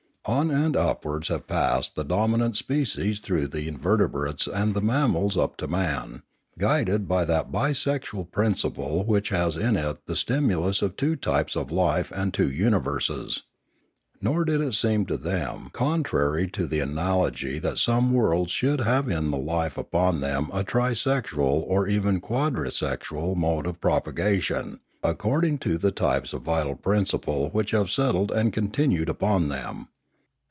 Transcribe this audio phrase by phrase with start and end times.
[0.25, 5.57] On and upwards have passed the dominant species through the invertebrates and the mammals up
[5.57, 6.21] to man,
[6.59, 11.55] guided by that bi sexual principle which has in it the stimulus of two types
[11.55, 13.41] of life and two universes.
[14.21, 18.81] Nor did it seem to them con trary to the analogy that some worlds should
[18.81, 23.65] have in the life upon them a tri sexual or even a quadri sexual mode
[23.65, 29.47] of propagation, according to the types of vital principle which have settled and continued upon
[29.47, 29.87] them.